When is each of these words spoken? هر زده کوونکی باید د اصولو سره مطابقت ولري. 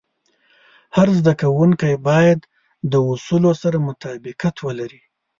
هر 0.97 1.07
زده 1.17 1.33
کوونکی 1.41 1.93
باید 2.07 2.39
د 2.91 2.93
اصولو 3.11 3.51
سره 3.61 3.77
مطابقت 3.87 4.55
ولري. 4.65 5.01